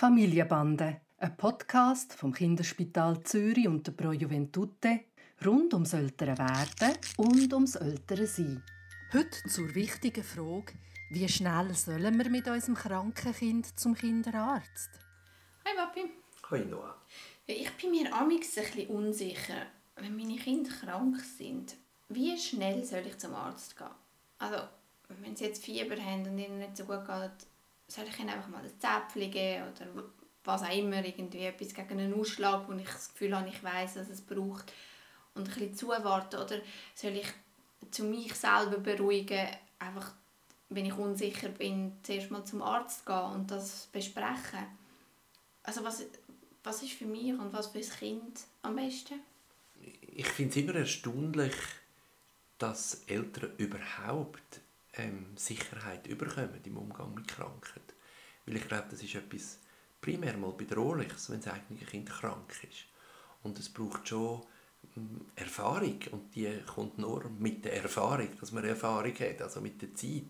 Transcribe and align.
Familienbande, 0.00 1.02
ein 1.18 1.36
Podcast 1.36 2.14
vom 2.14 2.32
Kinderspital 2.32 3.22
Zürich 3.22 3.68
und 3.68 3.86
der 3.86 3.92
Pro 3.92 4.12
Juventute 4.12 5.00
rund 5.44 5.74
ums 5.74 5.92
ältere 5.92 6.38
Werden 6.38 6.96
und 7.18 7.52
ums 7.52 7.74
ältere 7.74 8.26
Sein. 8.26 8.62
Heute 9.12 9.46
zur 9.46 9.74
wichtigen 9.74 10.24
Frage, 10.24 10.72
wie 11.10 11.28
schnell 11.28 11.74
sollen 11.74 12.16
wir 12.16 12.30
mit 12.30 12.48
unserem 12.48 12.76
kranken 12.76 13.34
Kind 13.34 13.78
zum 13.78 13.92
Kinderarzt? 13.92 14.88
Hi 15.66 15.76
Papi. 15.76 16.10
Hi 16.50 16.64
Noah. 16.64 16.96
Ich 17.46 17.70
bin 17.72 17.90
mir 17.90 18.10
amigs 18.14 18.56
ein 18.56 18.64
bisschen 18.64 18.88
unsicher, 18.88 19.66
wenn 19.96 20.16
meine 20.16 20.36
Kinder 20.36 20.70
krank 20.70 21.20
sind. 21.20 21.76
Wie 22.08 22.38
schnell 22.38 22.86
soll 22.86 23.06
ich 23.06 23.18
zum 23.18 23.34
Arzt 23.34 23.76
gehen? 23.76 23.88
Also, 24.38 24.66
wenn 25.20 25.36
sie 25.36 25.44
jetzt 25.44 25.62
Fieber 25.62 26.02
haben 26.02 26.26
und 26.26 26.38
ihnen 26.38 26.58
nicht 26.58 26.78
so 26.78 26.86
gut 26.86 27.04
geht, 27.04 27.49
soll 27.90 28.04
ich 28.08 28.18
ihnen 28.18 28.30
einfach 28.30 28.48
mal 28.48 28.62
ein 28.62 28.80
Zäpfchen 28.80 29.30
geben 29.30 29.64
oder 29.64 30.04
was 30.44 30.62
auch 30.62 30.76
immer, 30.76 31.04
irgendwie 31.04 31.44
etwas 31.44 31.74
gegen 31.74 32.00
einen 32.00 32.14
Ausschlag, 32.14 32.68
wo 32.68 32.72
ich 32.72 32.86
das 32.86 33.12
Gefühl 33.12 33.36
habe, 33.36 33.48
ich 33.48 33.62
weiß, 33.62 33.94
dass 33.94 34.08
es 34.08 34.20
braucht 34.20 34.72
und 35.34 35.48
ein 35.48 35.54
bisschen 35.54 35.74
zuwarten 35.74 36.36
oder 36.36 36.60
soll 36.94 37.12
ich 37.12 37.28
zu 37.90 38.04
mich 38.04 38.34
selber 38.34 38.78
beruhigen, 38.78 39.48
einfach 39.78 40.12
wenn 40.68 40.86
ich 40.86 40.94
unsicher 40.94 41.48
bin, 41.48 41.92
zuerst 42.02 42.30
mal 42.30 42.44
zum 42.44 42.62
Arzt 42.62 43.04
gehen 43.04 43.32
und 43.34 43.50
das 43.50 43.88
besprechen. 43.92 44.66
Also 45.64 45.84
was, 45.84 46.04
was 46.62 46.82
ist 46.82 46.92
für 46.92 47.06
mich 47.06 47.32
und 47.32 47.52
was 47.52 47.68
für 47.68 47.78
das 47.78 47.98
Kind 47.98 48.40
am 48.62 48.76
besten? 48.76 49.20
Ich 50.14 50.28
finde 50.28 50.50
es 50.50 50.56
immer 50.56 50.74
erstaunlich, 50.76 51.54
dass 52.58 53.02
Eltern 53.06 53.56
überhaupt 53.56 54.60
ähm, 54.94 55.36
Sicherheit 55.36 56.06
überkommen 56.06 56.60
im 56.64 56.76
Umgang 56.76 57.14
mit 57.14 57.28
Krankheit. 57.28 57.94
Weil 58.46 58.56
ich 58.56 58.68
glaube, 58.68 58.88
das 58.90 59.02
ist 59.02 59.14
etwas 59.14 59.58
primär 60.00 60.36
mal 60.36 60.52
Bedrohliches, 60.52 61.30
wenn 61.30 61.40
das 61.40 61.52
eigene 61.52 61.80
Kind 61.80 62.08
krank 62.08 62.52
ist. 62.68 62.86
Und 63.42 63.58
es 63.58 63.68
braucht 63.68 64.08
schon 64.08 64.42
ähm, 64.96 65.26
Erfahrung 65.36 65.98
und 66.10 66.34
die 66.34 66.60
kommt 66.66 66.98
nur 66.98 67.28
mit 67.38 67.64
der 67.64 67.82
Erfahrung, 67.82 68.28
dass 68.38 68.52
man 68.52 68.64
Erfahrung 68.64 69.14
hat, 69.14 69.42
also 69.42 69.60
mit 69.60 69.80
der 69.82 69.94
Zeit, 69.94 70.24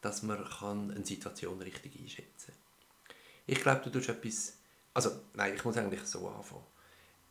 dass 0.00 0.22
man 0.22 0.44
kann 0.44 0.90
eine 0.90 1.04
Situation 1.04 1.60
richtig 1.60 1.98
einschätzen 1.98 2.52
kann. 2.52 3.16
Ich 3.46 3.60
glaube, 3.60 3.82
du 3.82 3.90
tust 3.90 4.08
etwas, 4.08 4.56
also 4.94 5.10
nein, 5.34 5.54
ich 5.54 5.64
muss 5.64 5.76
eigentlich 5.76 6.04
so 6.04 6.28
anfangen. 6.28 6.64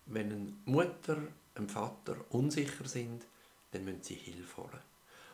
Wenn 0.06 0.32
eine 0.32 0.54
Mutter, 0.66 1.18
ein 1.56 1.70
Vater 1.70 2.18
unsicher 2.30 2.86
sind, 2.86 3.26
dann 3.72 3.86
müssen 3.86 4.04
sie 4.04 4.16
Hilfe 4.16 4.58
holen. 4.58 4.93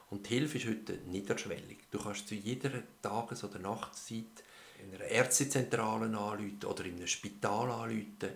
Und 0.10 0.28
die 0.28 0.36
Hilfe 0.36 0.58
ist 0.58 0.68
heute 0.68 0.94
niederschwellig. 1.08 1.78
Du 1.92 2.00
kannst 2.00 2.28
zu 2.28 2.36
jeder 2.36 2.72
Tages- 3.02 3.44
oder 3.44 3.60
Nachtszeit 3.60 4.44
in 4.84 4.96
einer 4.96 5.06
Ärztezentrale 5.06 6.06
anrufen 6.06 6.66
oder 6.66 6.86
in 6.86 6.96
einem 6.96 7.08
Spital 7.08 7.70
anrufen. 7.70 8.32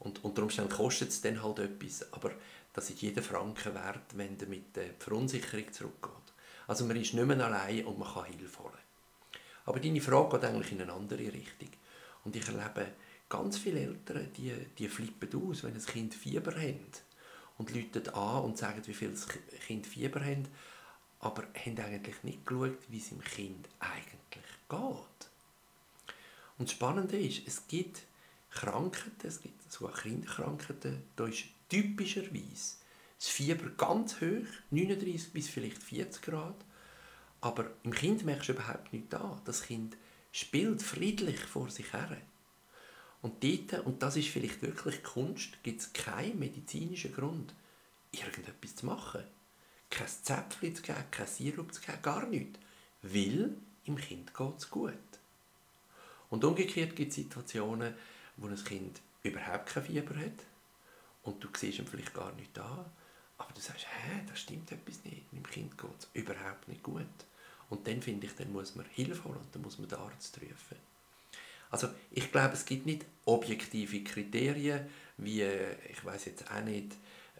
Und 0.00 0.22
unter 0.24 0.42
Umständen 0.42 0.72
kostet 0.72 1.10
es 1.10 1.20
dann 1.22 1.42
halt 1.42 1.60
etwas, 1.60 2.12
aber 2.12 2.32
das 2.72 2.90
ist 2.90 3.00
jeder 3.00 3.22
Franken 3.22 3.74
wert, 3.74 4.16
wenn 4.16 4.38
er 4.38 4.46
mit 4.46 4.76
der 4.76 4.90
Verunsicherung 4.98 5.72
zurückgeht. 5.72 6.10
Also 6.66 6.84
man 6.84 6.96
ist 6.96 7.14
nicht 7.14 7.26
mehr 7.26 7.44
allein 7.44 7.84
und 7.86 7.98
man 7.98 8.12
kann 8.12 8.24
Hilfe 8.24 8.58
holen. 8.58 8.72
Aber 9.66 9.80
deine 9.80 10.00
Frage 10.00 10.38
geht 10.38 10.48
eigentlich 10.48 10.72
in 10.72 10.82
eine 10.82 10.92
andere 10.92 11.20
Richtung. 11.20 11.68
Und 12.24 12.36
ich 12.36 12.46
erlebe 12.46 12.88
ganz 13.28 13.58
viele 13.58 13.80
Eltern, 13.80 14.28
die, 14.36 14.52
die 14.78 14.88
flippen 14.88 15.48
aus, 15.48 15.62
wenn 15.62 15.74
ein 15.74 15.84
Kind 15.84 16.14
Fieber 16.14 16.54
hat 16.54 17.02
und 17.58 17.74
läuten 17.74 18.08
an 18.14 18.44
und 18.44 18.58
sagen, 18.58 18.82
wie 18.86 18.94
viel 18.94 19.10
das 19.10 19.26
Kind 19.66 19.86
Fieber 19.86 20.20
hat, 20.24 20.48
aber 21.24 21.44
haben 21.54 21.78
eigentlich 21.78 22.22
nicht 22.22 22.46
geschaut, 22.46 22.78
wie 22.88 22.98
es 22.98 23.08
dem 23.08 23.22
Kind 23.22 23.66
eigentlich 23.78 24.44
geht. 24.68 25.30
Und 26.58 26.68
das 26.68 26.72
Spannende 26.72 27.18
ist, 27.18 27.48
es 27.48 27.66
gibt 27.66 28.02
Krankheiten, 28.50 29.26
es 29.26 29.40
gibt 29.40 29.72
sogar 29.72 29.94
Kinderkrankheiten, 29.94 31.02
da 31.16 31.26
ist 31.26 31.44
typischerweise 31.70 32.76
das 33.18 33.28
Fieber 33.28 33.70
ganz 33.70 34.20
hoch, 34.20 34.46
39 34.70 35.32
bis 35.32 35.48
vielleicht 35.48 35.82
40 35.82 36.22
Grad, 36.22 36.56
aber 37.40 37.70
im 37.84 37.92
Kind 37.92 38.24
merkst 38.24 38.50
du 38.50 38.52
überhaupt 38.52 38.92
nichts 38.92 39.14
an. 39.14 39.40
Das 39.46 39.62
Kind 39.62 39.96
spielt 40.30 40.82
friedlich 40.82 41.40
vor 41.40 41.70
sich 41.70 41.92
her. 41.92 42.18
Und 43.22 43.42
dort, 43.42 43.86
und 43.86 44.02
das 44.02 44.16
ist 44.16 44.28
vielleicht 44.28 44.60
wirklich 44.60 45.02
Kunst, 45.02 45.62
gibt 45.62 45.80
es 45.80 45.92
keinen 45.94 46.38
medizinischen 46.38 47.14
Grund, 47.14 47.54
irgendetwas 48.12 48.76
zu 48.76 48.86
machen. 48.86 49.24
Kein 49.94 50.08
Zäpfchen 50.08 50.74
zu 50.74 50.82
geben, 50.82 51.04
kein 51.10 51.26
Sirup 51.26 51.72
zu 51.72 51.80
geben, 51.80 52.02
gar 52.02 52.26
nichts. 52.26 52.58
Weil 53.02 53.50
im 53.84 53.96
Kind 53.96 54.34
geht 54.34 54.58
es 54.58 54.70
gut. 54.70 54.92
Und 56.30 56.44
umgekehrt 56.44 56.96
gibt 56.96 57.10
es 57.10 57.16
Situationen, 57.16 57.94
wo 58.36 58.48
ein 58.48 58.64
Kind 58.64 59.00
überhaupt 59.22 59.66
kein 59.66 59.84
Fieber 59.84 60.16
hat 60.16 60.44
und 61.22 61.42
du 61.42 61.48
siehst 61.56 61.78
ihm 61.78 61.86
vielleicht 61.86 62.12
gar 62.14 62.32
nicht 62.32 62.58
an, 62.58 62.84
aber 63.38 63.52
du 63.54 63.60
sagst, 63.60 63.86
hä, 63.86 64.20
da 64.26 64.34
stimmt 64.34 64.72
etwas 64.72 65.04
nicht, 65.04 65.32
meinem 65.32 65.46
Kind 65.46 65.78
geht 65.78 65.90
es 65.98 66.08
überhaupt 66.12 66.68
nicht 66.68 66.82
gut. 66.82 67.06
Und 67.70 67.86
dann 67.86 68.02
finde 68.02 68.26
ich, 68.26 68.34
dann 68.34 68.52
muss 68.52 68.74
man 68.74 68.86
Hilfe 68.86 69.24
holen 69.24 69.38
und 69.38 69.54
dann 69.54 69.62
muss 69.62 69.78
man 69.78 69.88
den 69.88 69.98
Arzt 69.98 70.36
rufen. 70.40 70.76
Also 71.70 71.88
ich 72.10 72.30
glaube, 72.30 72.54
es 72.54 72.64
gibt 72.64 72.86
nicht 72.86 73.04
objektive 73.24 74.04
Kriterien, 74.04 74.86
wie, 75.16 75.42
ich 75.42 76.04
weiß 76.04 76.26
jetzt 76.26 76.50
auch 76.50 76.62
nicht, 76.62 76.92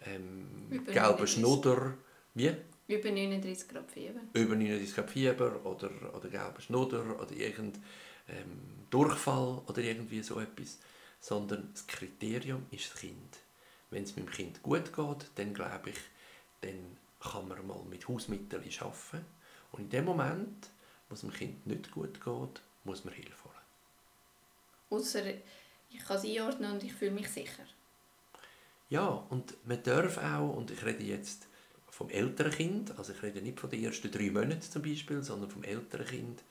ähm, 0.05 0.85
gelber 0.85 1.27
Schnudder, 1.27 1.93
wie? 2.35 2.53
Über 2.87 3.09
39 3.09 3.67
Grad 3.67 3.89
Fieber. 3.91 4.19
Über 4.33 4.55
39 4.55 4.93
Grad 4.93 5.09
Fieber 5.09 5.65
oder, 5.65 5.89
oder 6.13 6.29
gelber 6.29 6.61
Schnudder 6.61 7.19
oder 7.19 7.31
irgendein 7.31 7.83
ähm, 8.27 8.85
Durchfall 8.89 9.61
oder 9.65 9.81
irgendwie 9.81 10.21
so 10.21 10.39
etwas, 10.39 10.79
sondern 11.19 11.69
das 11.73 11.87
Kriterium 11.87 12.65
ist 12.69 12.91
das 12.91 12.99
Kind. 12.99 13.37
Wenn 13.89 14.03
es 14.03 14.15
mit 14.15 14.27
dem 14.27 14.31
Kind 14.31 14.61
gut 14.61 14.93
geht, 14.93 15.31
dann 15.35 15.53
glaube 15.53 15.89
ich, 15.89 15.97
dann 16.61 16.97
kann 17.19 17.47
man 17.47 17.65
mal 17.65 17.83
mit 17.89 18.07
Hausmitteln 18.07 18.63
arbeiten. 18.79 19.25
Und 19.71 19.81
in 19.81 19.89
dem 19.89 20.05
Moment, 20.05 20.69
wo 21.09 21.15
es 21.15 21.21
dem 21.21 21.33
Kind 21.33 21.65
nicht 21.65 21.91
gut 21.91 22.23
geht, 22.23 22.61
muss 22.83 23.03
man 23.03 23.13
Hilfe 23.13 23.45
holen. 23.45 23.55
Außer 24.91 25.23
ich 25.89 26.05
kann 26.05 26.17
es 26.17 26.25
einordnen 26.25 26.73
und 26.73 26.83
ich 26.83 26.93
fühle 26.93 27.11
mich 27.11 27.29
sicher. 27.29 27.63
Ja, 28.89 29.07
und 29.07 29.55
man 29.65 29.81
darf 29.81 30.17
auch, 30.19 30.55
und 30.55 30.69
ich 30.69 30.85
rede 30.85 31.03
jetzt 31.03 31.47
vom 31.95 32.09
älteren 32.09 32.51
Kind, 32.51 32.97
also 32.97 33.13
ich 33.13 33.23
rede 33.23 33.41
nicht 33.41 33.57
von 33.57 33.69
den 33.69 33.81
ersten 33.81 34.11
drei 34.11 34.29
Monaten 34.29 34.61
zum 34.61 34.81
Beispiel, 34.81 35.23
sondern 35.23 35.49
vom 35.49 35.63
älteren 35.63 36.05
Kind, 36.05 36.43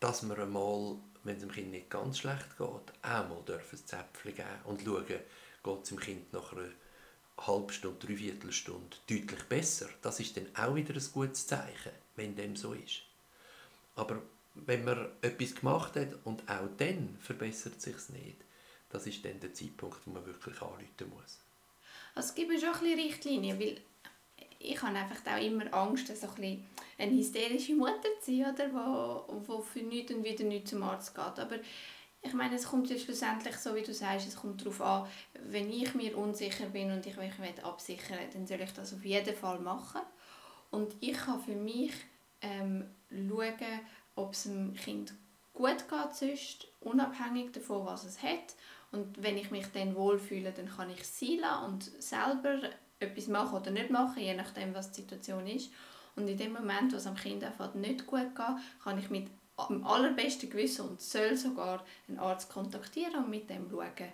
dass 0.00 0.22
man 0.22 0.40
einmal, 0.40 0.96
wenn 1.24 1.34
es 1.36 1.42
dem 1.42 1.52
Kind 1.52 1.70
nicht 1.70 1.90
ganz 1.90 2.20
schlecht 2.20 2.56
geht, 2.56 2.66
auch 2.66 2.88
mal 3.02 3.42
ein 3.46 3.78
Zäpfchen 3.84 4.34
geben 4.34 4.48
und 4.64 4.80
schauen, 4.80 5.04
geht 5.06 5.82
es 5.82 5.88
dem 5.90 6.00
Kind 6.00 6.32
nach 6.32 6.54
einer 6.54 6.70
halben 7.36 7.70
Stunde, 7.70 8.06
dreiviertel 8.06 8.50
Stunde 8.50 8.96
deutlich 9.10 9.42
besser. 9.46 9.90
Das 10.00 10.20
ist 10.20 10.34
dann 10.34 10.46
auch 10.56 10.74
wieder 10.74 10.94
ein 10.94 11.08
gutes 11.12 11.46
Zeichen, 11.46 11.92
wenn 12.16 12.34
dem 12.34 12.56
so 12.56 12.72
ist. 12.72 13.02
Aber 13.94 14.22
wenn 14.54 14.84
man 14.84 15.10
etwas 15.20 15.54
gemacht 15.54 15.96
hat 15.96 16.16
und 16.24 16.48
auch 16.48 16.68
dann 16.78 17.18
verbessert 17.20 17.74
es 17.76 17.82
sich 17.82 18.08
nicht, 18.08 18.38
das 18.88 19.06
ist 19.06 19.22
dann 19.22 19.38
der 19.38 19.52
Zeitpunkt, 19.52 19.98
wo 20.06 20.12
man 20.12 20.24
wirklich 20.24 20.62
anrufen 20.62 21.10
muss. 21.10 21.40
Also 22.14 22.30
es 22.30 22.34
gibt 22.34 22.58
schon 22.58 22.70
ein 22.70 22.80
bisschen 22.80 22.98
Richtlinien, 22.98 23.60
weil 23.60 23.76
ich 24.60 24.80
habe 24.82 24.96
einfach 24.96 25.20
auch 25.26 25.42
immer 25.42 25.72
Angst, 25.74 26.06
so 26.16 26.28
ein 26.40 26.64
eine 26.98 27.16
hysterische 27.16 27.74
Mutter 27.74 28.08
zu 28.20 28.36
sein, 28.36 28.54
oder, 28.54 28.74
wo, 28.74 29.40
wo 29.46 29.60
für 29.62 29.80
nichts 29.80 30.12
und 30.12 30.22
wieder 30.22 30.44
nichts 30.44 30.70
zum 30.70 30.82
Arzt 30.82 31.14
geht. 31.14 31.38
Aber 31.38 31.56
ich 32.20 32.34
meine, 32.34 32.56
es 32.56 32.66
kommt 32.66 32.90
ja 32.90 32.98
schlussendlich, 32.98 33.56
so 33.56 33.74
wie 33.74 33.82
du 33.82 33.94
sagst, 33.94 34.28
es 34.28 34.36
kommt 34.36 34.60
darauf 34.60 34.80
an, 34.82 35.06
wenn 35.46 35.70
ich 35.70 35.94
mir 35.94 36.16
unsicher 36.16 36.66
bin 36.66 36.92
und 36.92 37.06
ich 37.06 37.16
mich 37.16 37.64
absichern 37.64 38.18
dann 38.32 38.46
soll 38.46 38.60
ich 38.60 38.72
das 38.72 38.92
auf 38.92 39.04
jeden 39.04 39.34
Fall 39.34 39.58
machen. 39.60 40.02
Und 40.70 40.94
ich 41.00 41.16
kann 41.16 41.40
für 41.40 41.56
mich 41.56 41.92
ähm, 42.42 42.84
schauen, 43.08 43.80
ob 44.14 44.34
es 44.34 44.42
dem 44.42 44.74
Kind 44.74 45.14
gut 45.54 45.88
geht 45.88 46.14
sonst, 46.14 46.68
unabhängig 46.80 47.52
davon, 47.52 47.86
was 47.86 48.04
es 48.04 48.22
hat. 48.22 48.54
Und 48.92 49.22
wenn 49.22 49.38
ich 49.38 49.50
mich 49.50 49.66
dann 49.72 49.94
wohlfühle, 49.94 50.52
dann 50.52 50.68
kann 50.68 50.90
ich 50.90 51.00
es 51.00 51.22
und 51.64 51.84
selber 52.02 52.60
etwas 52.98 53.28
machen 53.28 53.58
oder 53.58 53.70
nicht 53.70 53.90
machen, 53.90 54.22
je 54.22 54.34
nachdem, 54.34 54.74
was 54.74 54.92
die 54.92 55.02
Situation 55.02 55.46
ist. 55.46 55.70
Und 56.16 56.28
in 56.28 56.36
dem 56.36 56.52
Moment, 56.52 56.92
wo 56.92 56.96
es 56.96 57.06
am 57.06 57.14
Kind 57.14 57.42
einfach 57.44 57.72
nicht 57.74 58.06
gut 58.06 58.34
geht, 58.34 58.82
kann 58.82 58.98
ich 58.98 59.10
mit 59.10 59.28
dem 59.68 59.84
allerbesten 59.84 60.50
Gewissen 60.50 60.88
und 60.88 61.00
soll 61.00 61.36
sogar 61.36 61.84
einen 62.08 62.18
Arzt 62.18 62.50
kontaktieren 62.50 63.24
und 63.24 63.30
mit 63.30 63.48
dem 63.48 63.70
schauen, 63.70 64.12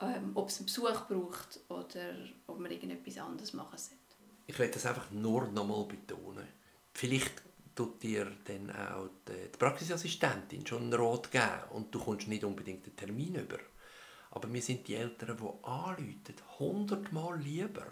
ähm, 0.00 0.32
ob 0.34 0.48
es 0.48 0.58
einen 0.58 0.66
Besuch 0.66 1.06
braucht 1.06 1.60
oder 1.68 2.14
ob 2.46 2.58
man 2.58 2.70
irgendetwas 2.70 3.18
anderes 3.18 3.52
machen 3.52 3.78
sollte. 3.78 3.96
Ich 4.46 4.58
will 4.58 4.70
das 4.70 4.86
einfach 4.86 5.10
nur 5.10 5.48
noch 5.48 5.66
mal 5.66 5.84
betonen. 5.84 6.46
Vielleicht 6.92 7.42
tut 7.74 8.02
dir 8.02 8.30
dann 8.44 8.70
auch 8.70 9.08
die 9.28 9.56
Praxisassistentin 9.58 10.66
schon 10.66 10.84
einen 10.84 10.94
Rat 10.94 11.30
geben 11.30 11.62
und 11.70 11.94
du 11.94 11.98
kommst 11.98 12.28
nicht 12.28 12.44
unbedingt 12.44 12.86
einen 12.86 12.96
Termin 12.96 13.34
über. 13.34 13.58
Aber 14.36 14.52
wir 14.52 14.60
sind 14.60 14.86
die 14.86 14.96
Eltern, 14.96 15.38
die 15.38 15.64
anrufen, 15.66 16.34
hundertmal 16.58 17.40
lieber 17.40 17.86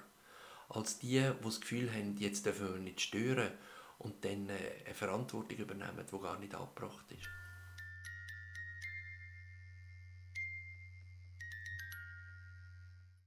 als 0.69 0.99
die, 0.99 1.19
die 1.21 1.43
das 1.43 1.59
Gefühl 1.59 1.91
haben, 1.91 2.19
jetzt 2.19 2.45
dürfen 2.45 2.75
wir 2.75 2.81
nicht 2.81 3.01
stören 3.01 3.51
und 3.97 4.23
dann 4.27 4.51
äh, 4.51 4.85
eine 4.85 4.95
Verantwortung 4.95 5.57
übernehmen, 5.57 6.05
die 6.07 6.19
gar 6.19 6.39
nicht 6.39 6.55
angebracht 6.55 7.11
ist. 7.13 7.31